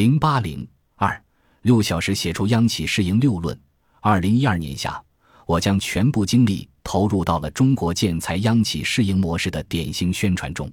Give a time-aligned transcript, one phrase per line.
[0.00, 1.22] 零八零二
[1.60, 3.54] 六小时写出央企试营六论。
[4.00, 4.98] 二零一二年夏，
[5.44, 10.72] 我将全部精力投入到了中国建材央企试营模式的典型宣传中。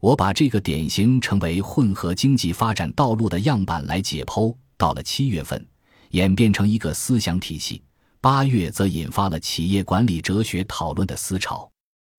[0.00, 4.52] 我把这个典型成为混合经济发展道路的样板来解剖。
[4.76, 5.64] 到了七月份，
[6.10, 7.80] 演变成一个思想体系；
[8.20, 11.70] 八月则引发了企业管理哲学讨论的思潮。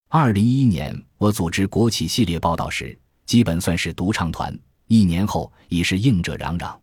[0.07, 4.57] 二零一一年，我组织国企系列报道时，基本算是独唱团。
[4.87, 6.73] 一年后已是应者攘攘，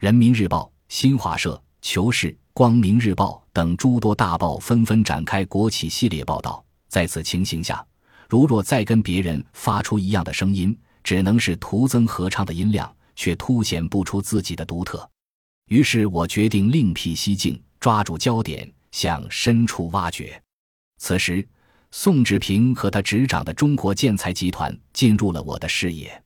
[0.00, 6.64] 人民日报、新华社、求是、光明日报等诸多大报纷纷展开国企系列报道。
[6.88, 7.84] 在此情形下，
[8.28, 15.08] 如若再跟别人发出一样的声音，只能是徒增合唱的音量，却凸显不出自己的独特。
[15.68, 20.40] 于是我决定另辟蹊径，抓住焦点，向深处挖掘。
[20.98, 21.46] 此时，
[21.92, 26.20] 宋志平和他执掌的中国建材集团进入了我的视野。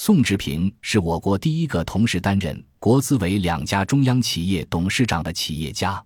[0.00, 6.00] 宋志平是我国第一个同时担任国资委两家中央企业董事长的企业家。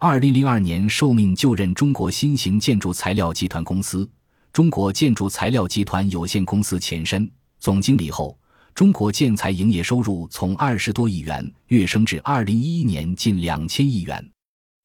[0.00, 4.06] 二零零二年受命就任中国新型建筑材料集团公司
[4.52, 8.36] （中国建筑材料集团有限公司前身）总经理后，
[8.74, 14.28] 中国建材营业收入从二十多亿元跃升至二零一一年近两千亿元。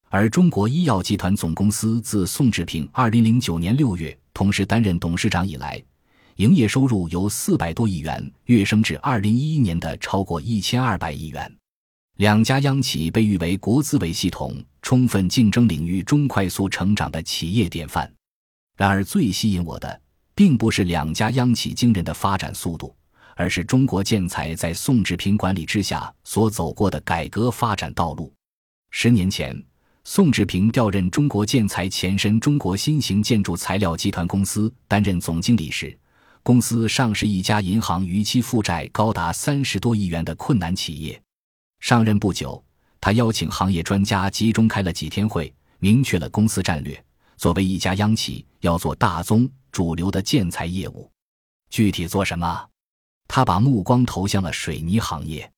[0.08, 5.82] 而中国医药集团总公司自宋志平二零零九年六月同时担任董事长以来。
[6.36, 11.50] 营业收入由四百多亿元跃升至二零一一年的超过一千二百亿元，
[12.18, 18.12] 两家央企被誉为国资委系统充分竞争领域中快速成长的企业典范。
[18.76, 19.98] 然而，最吸引我的
[20.34, 22.94] 并不是两家央企惊人的发展速度，
[23.34, 28.30] 而是中国建材在宋志平管理之下所走过的改革发展道路。
[28.90, 29.58] 十年前，
[30.04, 35.98] 宋志平调任中国建材前身中国新型建筑材料集团公司担任总经理时。
[36.46, 41.20] 公司上市一家银行逾期负债高达三十多亿元的困难企业。
[41.80, 42.64] 上任不久，
[43.00, 47.04] 他邀请行业专家集中开了几天会，明确了公司战略。
[47.36, 51.10] 作为一家央企，要做大宗主流的建材业务。
[51.68, 52.64] 具体做什么？
[53.26, 55.50] 他把目光投向了水泥行业。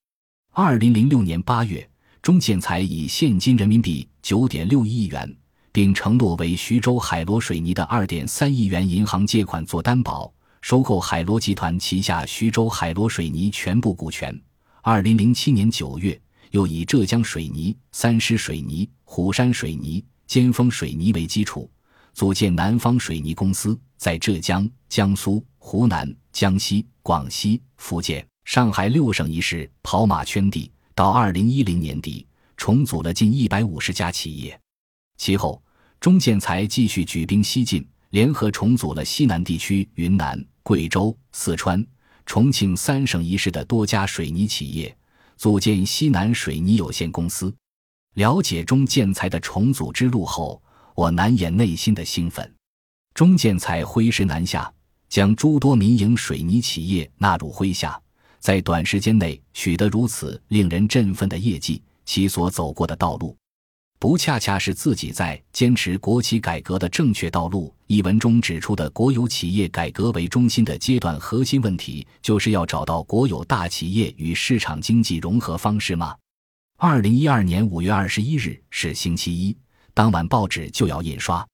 [0.55, 1.87] 二零零六年八月，
[2.23, 5.37] 中建材以现金人民币九点六亿元，
[5.71, 10.33] 并承诺为徐州海螺水泥的二点三亿元银行借款做担保。
[10.61, 14.39] 收购海螺集团旗下徐州海螺水泥全部股权。
[14.83, 16.21] 二零零七年九月，
[16.51, 21.71] 又以浙江水泥、三狮水泥、虎山水泥、尖峰水泥为基础，
[22.13, 30.71] 组建南方水泥公司，在浙江、江苏、湖南、江西、广西、福建、上海六省一市跑马圈地。
[30.95, 32.27] 到二零一零年底，
[32.57, 34.59] 重组了近一百五十家企业。
[35.17, 35.63] 其后，
[36.01, 37.87] 中建材继续举兵西进。
[38.11, 41.85] 联合重组了西南地区云南、贵州、四川、
[42.25, 44.97] 重庆三省一市的多家水泥企业，
[45.37, 47.55] 组建西南水泥有限公司。
[48.15, 50.61] 了解中建材的重组之路后，
[50.95, 52.55] 我难掩内心的兴奋。
[53.13, 54.73] 中建材挥师南下，
[55.09, 58.01] 将诸多民营水泥企业纳入麾下，
[58.39, 63.37] 在短时间内取得如此令人振奋的业绩，其所走过的道路。
[64.01, 76.15] 不恰恰是自己在坚持国企改革的正确道路一文中指出的国有企业改革为中心的阶段核心问题，就是要找到国有大企业与市场经济融合方式吗？
[76.77, 79.57] 二零一二年五月二十一日是星期一，
[79.95, 81.45] 当晚报纸就要印刷，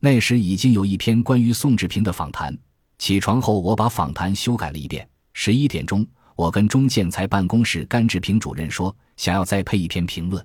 [0.00, 2.56] 那时已经有一篇关于宋志平的访谈。
[2.98, 5.08] 起床后，我把访谈修改了一遍。
[5.32, 6.04] 十一点钟，
[6.34, 10.44] 我跟中建材办公室甘志平主任说，想要再配一篇评论。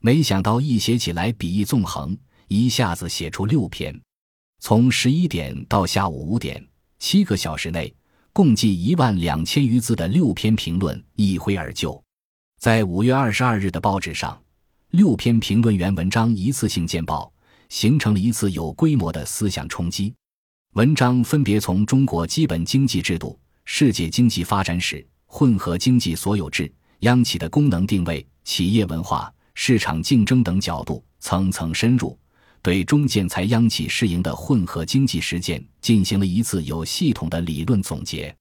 [0.00, 2.16] 没想到一写起来笔意纵横，
[2.46, 4.00] 一下子写出六篇。
[4.60, 6.64] 从十一点到下午五点，
[6.98, 7.92] 七个小时内，
[8.32, 12.00] 共计一万两千余字的六篇评论一挥而就。
[12.60, 14.40] 在五月二十二日的报纸上，
[14.90, 17.32] 六篇评论员文章一次性见报，
[17.68, 20.14] 形成了一次有规模的思想冲击。
[20.74, 29.32] 文章分别从中国基本经济制度、世界经济发展史、混合经济所有制、央企的功能定位、企业文化。
[29.60, 32.16] 市场竞争等角度层层深入，
[32.62, 38.32] 对中建材央企试营的混合经济实践进行了一次有系统的理论总结。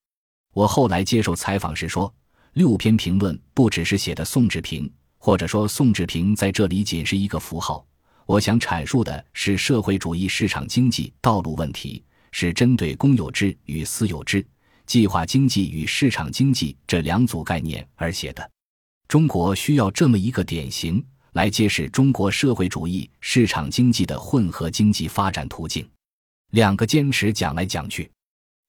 [0.54, 2.14] 我后来接受采访时说，
[2.54, 4.88] 六篇评论不只是写的宋志平，
[5.18, 7.84] 或者说宋志平在这里仅是一个符号。
[8.28, 14.46] 我想阐述的是社会主义市场经济道路问题，是针对公有制与私有制、
[14.86, 18.52] 计划经济与市场经济这两组概念而写的。
[19.08, 25.88] 中国需要这么一个典型来揭示中国社会主义市场经济的混合经济发展途径。
[26.52, 28.10] 两个坚持讲来讲去，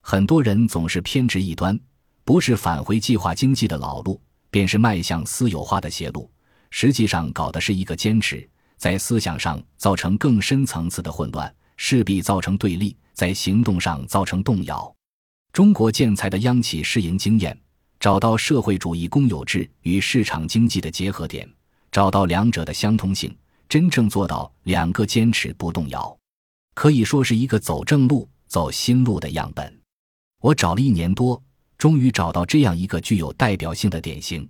[0.02, 1.78] 很多人总是偏执一端，
[2.24, 6.30] 不是返回计划经济的老路，便是迈向私有化的邪路。
[6.70, 14.94] 实际上搞的是一个坚持，在思想上造成更深层次的混乱，势必造成对立，在行动上造成动摇。
[15.52, 17.58] 中国建材的央企试营经验，
[18.00, 21.48] 找到社会主义公有制与市场经济的结合点，
[21.90, 23.34] 找到两者的相通性，
[23.68, 26.16] 真正做到两个坚持不动摇，
[26.74, 29.80] 可以说是一个走正路、走新路的样本。
[30.40, 31.42] 我找了一年多，
[31.76, 34.48] 终于找到这样一个具有代表性的典型。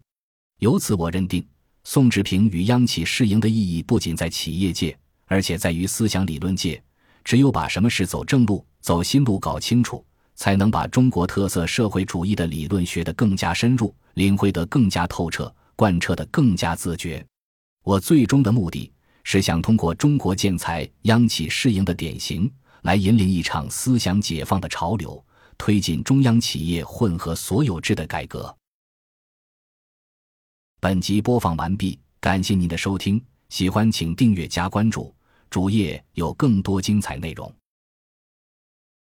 [0.58, 1.46] 由此，我认定
[1.84, 6.82] 宋志平与央企试营的意义不仅在企业界，而且在于思想理论界。
[7.24, 10.04] 只有把什么是走正路、走新路搞清楚。
[10.38, 17.24] 才能把中国特色社会主义的理论学得更加深入，领会得更加透彻，贯彻得更加自觉。
[17.82, 18.90] 我最终的目的
[19.24, 22.48] 是想通过中国建材央企适应的典型，
[22.82, 25.22] 来引领一场思想解放的潮流，
[25.58, 28.56] 推进中央企业混合所有制的改革。
[30.78, 35.12] 本集播放完毕，感谢您的收听，喜欢请订阅加关注，
[35.50, 37.52] 主页有更多精彩内容。